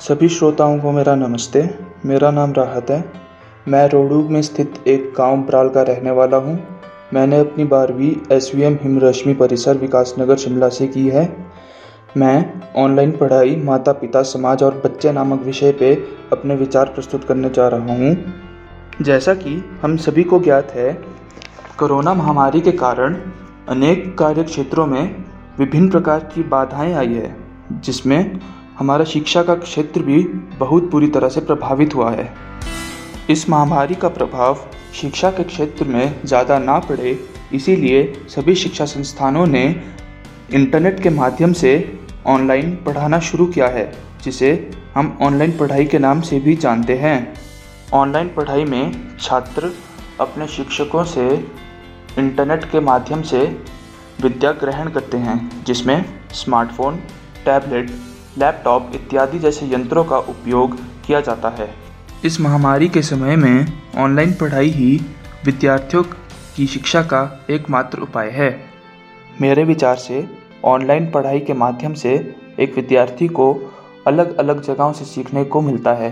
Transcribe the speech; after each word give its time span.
सभी 0.00 0.28
श्रोताओं 0.28 0.78
को 0.78 0.90
मेरा 0.92 1.14
नमस्ते। 1.14 1.62
मेरा 2.06 2.30
नाम 2.30 2.52
राहत 2.52 2.90
है। 2.90 3.12
मैं 3.68 3.88
रोहड़ू 3.88 4.20
में 4.28 4.40
स्थित 4.42 4.74
एक 4.88 5.12
गाँव 5.16 5.36
ब्राल 5.36 5.68
का 5.68 5.82
रहने 5.82 6.10
वाला 6.10 6.36
हूँ। 6.36 6.54
मैंने 7.14 7.38
अपनी 7.38 7.64
बारहवीं 7.64 8.12
एस 8.32 8.50
वी 8.54 8.62
एम 8.62 8.78
हिमरश्मि 8.82 9.34
परिसर 9.34 9.76
विकास 9.76 10.14
नगर 10.18 10.36
शिमला 10.36 10.68
से 10.68 10.86
की 10.86 11.06
है। 11.08 11.24
मैं 12.16 12.62
ऑनलाइन 12.76 13.10
पढ़ाई 13.12 13.56
माता 13.56 13.92
पिता 13.92 14.22
समाज 14.22 14.62
और 14.62 14.80
बच्चे 14.84 15.12
नामक 15.12 15.42
विषय 15.42 15.72
पे 15.72 15.94
अपने 16.32 16.54
विचार 16.54 16.86
प्रस्तुत 16.86 17.24
करने 17.24 17.50
जा 17.50 17.66
रहा 17.68 17.94
हूँ। 17.94 18.16
जैसा 19.02 19.34
कि 19.34 19.52
हम 19.82 19.96
सभी 19.96 20.22
को 20.22 20.38
ज्ञात 20.40 20.70
है, 20.70 20.92
कोरोना 21.78 22.14
महामारी 22.14 22.60
के 22.60 22.72
कारण 22.72 23.16
अनेक 23.68 24.16
कार्य 24.18 24.42
क्षेत्रों 24.44 24.86
में 24.86 25.24
विभिन्न 25.58 25.90
प्रकार 25.90 26.30
की 26.34 26.42
बाधाएँ 26.48 26.94
आई 26.94 27.12
है, 27.14 27.36
जिसमें 27.72 28.40
हमारा 28.80 29.04
शिक्षा 29.04 29.42
का 29.42 29.54
क्षेत्र 29.54 30.02
भी 30.02 30.22
बहुत 30.58 30.84
बुरी 30.90 31.06
तरह 31.06 31.28
से 31.28 31.40
प्रभावित 31.40 31.94
हुआ 31.94 32.10
है। 32.10 32.24
इस 33.30 33.48
महामारी 33.50 33.94
का 33.94 34.08
प्रभाव 34.08 34.60
शिक्षा 34.94 35.30
के 35.30 35.44
क्षेत्र 35.44 35.84
में 35.84 36.20
ज़्यादा 36.24 36.58
ना 36.58 36.78
पड़े, 36.80 37.18
इसीलिए 37.52 38.12
सभी 38.28 38.54
शिक्षा 38.54 38.84
संस्थानों 38.84 39.46
ने 39.46 39.64
इंटरनेट 40.54 41.02
के 41.02 41.10
माध्यम 41.10 41.52
से 41.52 41.72
ऑनलाइन 42.26 42.74
पढ़ाना 42.86 43.20
शुरू 43.20 43.46
किया 43.46 43.66
है, 43.68 43.92
जिसे 44.24 44.70
हम 44.94 45.16
ऑनलाइन 45.22 45.56
पढ़ाई 45.58 45.84
के 45.84 45.98
नाम 45.98 46.20
से 46.20 46.40
भी 46.40 46.56
जानते 46.56 46.96
हैं। 46.98 47.16
ऑनलाइन 47.94 48.28
पढ़ाई 48.28 48.64
में 48.64 49.16
छात्र 49.18 49.72
अपने 50.20 50.46
शिक्षकों 50.48 51.04
से 51.06 51.28
इंटरनेट 52.18 52.64
के 52.72 52.80
माध्यम 52.82 53.22
से 53.22 53.44
विद्या 54.22 54.52
ग्रहण 54.54 54.90
करते 54.90 55.16
हैं, 55.18 55.64
जिसमें 55.64 56.04
स्मार्टफ़ोन, 56.34 56.96
टैबलेट 57.44 57.90
लैपटॉप 58.40 58.90
इत्यादि 58.94 59.38
जैसे 59.38 59.66
यंत्रों 59.66 60.04
का 60.04 60.18
उपयोग 60.18 60.76
किया 61.06 61.20
जाता 61.20 61.48
है। 61.48 61.68
इस 62.24 62.40
महामारी 62.40 62.88
के 62.88 63.02
समय 63.02 63.36
में 63.36 63.66
ऑनलाइन 63.96 64.32
पढ़ाई 64.32 64.68
ही 64.68 65.00
विद्यार्थियों 65.44 66.02
की 66.56 66.66
शिक्षा 66.66 67.02
का 67.02 67.46
एकमात्र 67.50 67.98
उपाय 67.98 68.30
है। 68.30 68.50
मेरे 69.40 69.64
विचार 69.64 69.96
से 69.96 70.26
ऑनलाइन 70.64 71.10
पढ़ाई 71.10 71.40
के 71.40 71.52
माध्यम 71.54 71.94
से 71.94 72.14
एक 72.60 72.74
विद्यार्थी 72.76 73.28
को 73.28 73.52
अलग 74.06 74.36
अलग 74.36 74.62
जगहों 74.62 74.92
से 74.92 75.04
सीखने 75.04 75.44
को 75.44 75.60
मिलता 75.60 75.92
है। 75.94 76.10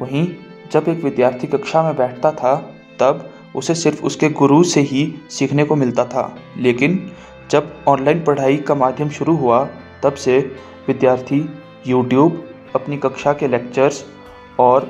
वहीं 0.00 0.26
जब 0.72 0.88
एक 0.88 1.04
विद्यार्थी 1.04 1.46
कक्षा 1.46 1.82
में 1.82 1.96
बैठता 1.96 2.30
था 2.32 2.54
तब 3.00 3.28
उसे 3.56 3.74
सिर्फ़ 3.74 4.02
उसके 4.02 4.28
गुरु 4.30 4.62
से 4.64 4.80
ही 4.80 5.14
सीखने 5.30 5.64
को 5.64 5.76
मिलता 5.76 6.04
था। 6.04 6.24
लेकिन 6.58 7.10
जब 7.50 7.72
ऑनलाइन 7.88 8.24
पढ़ाई 8.24 8.56
का 8.56 8.74
माध्यम 8.74 9.08
शुरू 9.10 9.36
हुआ 9.36 9.64
तब 10.02 10.14
से 10.14 10.38
विद्यार्थी 10.88 11.44
यूट्यूब 11.86 12.42
अपनी 12.74 12.96
कक्षा 12.96 13.32
के 13.32 13.48
लेक्चर्स 13.48 14.04
और 14.60 14.88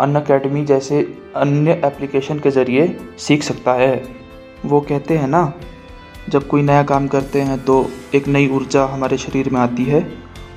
अन 0.00 0.14
अकेडमी 0.14 0.64
जैसे 0.64 1.00
अन्य 1.36 1.80
एप्लीकेशन 1.84 2.38
के 2.38 2.50
ज़रिए 2.50 2.86
सीख 3.18 3.42
सकता 3.42 3.72
है। 3.72 4.02
वो 4.64 4.80
कहते 4.80 5.16
हैं 5.16 5.28
ना, 5.28 5.52
जब 6.28 6.46
कोई 6.48 6.62
नया 6.62 6.82
काम 6.82 7.06
करते 7.08 7.40
हैं 7.40 7.58
तो 7.64 7.84
एक 8.14 8.28
नई 8.28 8.48
ऊर्जा 8.48 8.84
हमारे 8.84 9.18
शरीर 9.18 9.50
में 9.50 9.60
आती 9.60 9.84
है। 9.84 10.06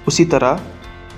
उसी 0.08 0.26
तरह 0.26 0.60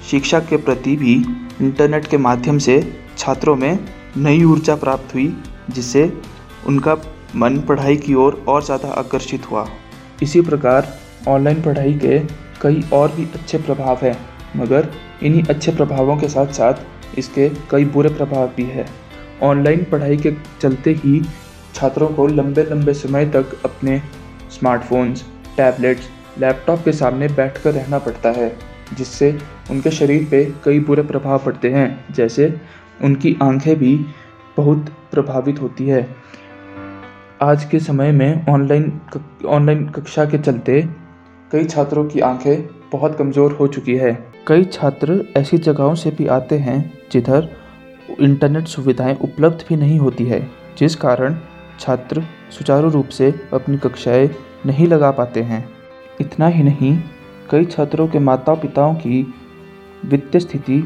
शिक्षा 0.10 0.40
के 0.40 0.58
प्रति 0.58 0.96
भी 0.96 1.14
इंटरनेट 1.62 2.08
के 2.08 2.18
माध्यम 2.18 2.58
से 2.58 2.82
छात्रों 3.18 3.56
में 3.56 3.80
नई 4.18 4.44
ऊर्जा 4.44 4.76
प्राप्त 4.76 5.14
हुई, 5.14 5.34
जिससे 5.70 6.12
उनका 6.68 6.98
मन 7.36 7.60
पढ़ाई 7.60 7.98
की 7.98 8.14
ओर 8.14 8.44
और 8.48 8.54
और 8.54 8.64
ज़्यादा 8.64 8.88
आकर्षित 8.90 9.50
हुआ। 9.52 9.68
इसी 10.23 10.42
प्रकार 10.42 10.88
ऑनलाइन 11.28 11.62
पढ़ाई 11.62 11.94
के 12.06 12.20
कई 12.62 12.84
और 12.94 13.12
भी 13.12 13.24
अच्छे 13.26 13.58
प्रभाव 13.58 14.00
हैं, 14.02 14.18
मगर 14.56 14.88
इन्हीं 15.24 15.44
अच्छे 15.44 15.72
प्रभावों 15.72 16.18
के 16.18 16.28
साथ 16.28 16.54
साथ 16.54 17.18
इसके 17.18 17.50
कई 17.72 17.86
बुरे 17.86 18.10
प्रभाव 18.10 18.48
भी 18.48 18.64
हैं। 18.64 18.88
ऑनलाइन 19.44 19.84
पढ़ाई 19.84 20.18
के 20.18 20.32
चलते 20.62 20.94
ही 20.96 21.22
छात्रों 21.74 22.08
को 22.08 22.28
लंबे 22.28 22.64
लंबे 22.64 22.94
समय 22.94 23.26
तक 23.26 23.56
अपने 23.66 24.02
स्मार्टफोन्स, 24.52 25.23
टैबलेट्स, 25.58 26.10
लैपटॉप 26.39 26.83
के 26.86 26.92
सामने 26.92 27.28
बैठकर 27.28 27.73
रहना 27.73 28.00
पड़ता 28.00 28.30
है, 28.32 28.56
जिससे 28.94 29.38
उनके 29.72 29.92
शरीर 29.92 30.28
पे 30.32 30.44
कई 30.66 30.80
बुरे 30.80 31.04
प्रभाव 31.04 31.39
पड़ते 31.39 31.70
हैं, 31.70 32.14
जैसे 32.14 32.54
उनकी 33.04 33.36
आँखें 33.44 33.76
भी 33.76 33.95
बहुत 34.58 34.89
प्रभावित 35.12 35.62
होती 35.62 35.88
है। 35.88 36.08
आज 37.42 37.64
के 37.66 37.80
समय 37.80 38.12
में 38.12 38.45
ऑनलाइन 38.50 39.00
ऑनलाइन 39.48 39.88
कक्षा 39.89 40.26
के 40.26 40.38
चलते 40.38 40.82
कई 41.52 41.65
छात्रों 41.65 42.04
की 42.05 42.20
आँखें 42.20 42.89
बहुत 42.92 43.15
कमज़ोर 43.17 43.52
हो 43.52 43.67
चुकी 43.67 43.95
है। 43.98 44.11
कई 44.48 44.64
छात्र 44.64 45.14
ऐसी 45.37 45.58
जगहों 45.58 45.93
से 45.95 46.10
भी 46.11 46.26
आते 46.27 46.58
हैं 46.58 46.80
जिधर 47.11 47.48
इंटरनेट 48.20 48.67
सुविधाएँ 48.67 49.15
उपलब्ध 49.15 49.64
भी 49.70 49.76
नहीं 49.76 49.98
होती 49.99 50.26
है, 50.26 50.39
जिस 50.77 50.95
कारण 50.95 51.38
छात्र 51.80 52.23
सुचारू 52.52 52.89
रूप 52.89 53.08
से 53.09 53.33
अपनी 53.54 53.77
कक्षाएँ 53.77 54.30
नहीं 54.65 54.88
लगा 54.88 55.09
पाते 55.11 55.42
हैं। 55.42 55.67
इतना 56.21 56.48
ही 56.48 56.64
नहीं, 56.64 56.98
कई 57.52 57.65
छात्रों 57.65 58.08
के 58.08 58.20
माता 58.20 58.54
पिताओं 58.55 58.93
की 58.95 59.21
वित्तीय 60.05 60.42
स्थिति 60.42 60.82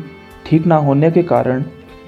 ठीक 0.45 0.65
ना 0.65 0.75
होने 0.77 1.09
के 1.11 1.23
कारण 1.23 1.63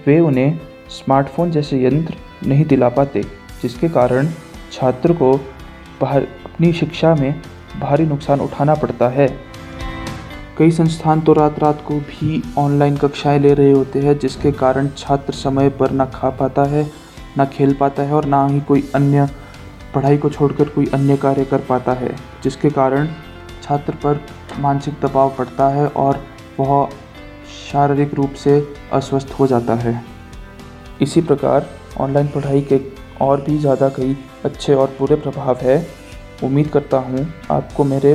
वे 0.08 0.20
उन्हें 0.20 0.60
स्मार्टफ़ोन 0.90 1.52
जैसे 1.52 1.84
यंत्र 1.84 2.16
नहीं 2.48 2.66
दिला 2.66 2.90
पाते, 2.90 3.24
जिसके 3.62 3.90
कारण 3.90 4.30
छात्र 4.72 5.14
को 5.14 5.34
बाहर 6.02 6.22
अपनी 6.46 6.72
शिक्षा 6.74 7.14
में 7.16 7.42
भारी 7.76 8.06
नुकसान 8.06 8.42
उठाना 8.42 8.76
पड़ता 8.76 9.08
है। 9.10 9.28
कई 10.58 10.72
संस्थान 10.72 11.22
तो 11.22 11.34
रात 11.34 11.60
रात 11.60 11.84
को 11.88 12.00
भी 12.02 12.42
ऑनलाइन 12.58 12.98
कक्षाएँ 12.98 13.40
ले 13.40 13.54
रहे 13.54 13.72
होते 13.72 14.00
हैं, 14.00 14.18
जिसके 14.20 14.52
कारण 14.54 14.90
छात्र 14.98 15.34
समय 15.34 15.70
पर 15.70 15.92
ना 15.92 16.06
खा 16.06 16.30
पाता 16.32 16.64
है, 16.64 16.86
ना 17.38 17.46
खेल 17.46 17.74
पाता 17.74 18.04
है 18.04 18.14
और 18.14 18.26
ना 18.26 18.46
ही 18.48 18.60
कोई 18.62 18.84
अन्य 18.96 19.28
पढ़ाई 19.96 20.18
को 20.18 20.30
छोड़कर 20.30 20.70
कोई 20.70 20.86
अन्य 20.94 21.18
कार्य 21.18 21.46
कर 21.46 21.62
पाता 21.70 21.94
है, 21.94 22.16
जिसके 22.44 22.70
कारण 22.70 23.08
छात्र 23.64 23.94
पर 23.96 24.26
मानसिक 24.60 25.00
दबाव 25.02 25.34
पड़ता 25.38 25.68
है 25.70 25.88
और 25.88 26.24
वह 26.60 26.88
शारीरिक 27.72 28.14
रूप 28.14 28.34
से 28.34 28.60
अस्वस्थ 28.94 29.36
हो 29.40 29.48
जाता 29.48 29.76
है। 29.76 30.02
इसी 31.02 31.22
प्रकार 31.22 31.70
ऑनलाइन 32.00 32.28
पढ़ाई 32.28 32.62
के 32.64 32.80
और 33.22 33.42
भी 33.42 33.58
ज़्यादा 33.58 33.90
कई 33.90 34.16
अच्छे 34.46 34.74
और 34.74 34.96
बुरे 35.00 35.16
प्रभाव 35.16 35.58
है। 35.62 35.78
उम्मीद 36.44 36.68
करता 36.68 36.98
हूँ 36.98 37.28
आपको 37.52 37.84
मेरे 37.84 38.14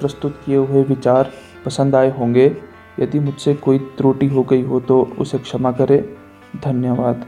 प्रस्तुत 0.00 0.40
किए 0.46 0.56
हुए 0.56 0.82
विचार 0.82 1.30
पसंद 1.66 1.94
आए 1.94 2.10
होंगे। 2.10 2.56
यदि 3.00 3.20
मुझसे 3.20 3.54
कोई 3.54 3.78
त्रुटि 3.78 4.26
हो 4.26 4.42
गई 4.42 4.62
हो 4.62 4.80
तो 4.80 5.02
उसे 5.18 5.38
क्षमा 5.38 5.72
करें। 5.72 6.02
धन्यवाद। 6.64 7.24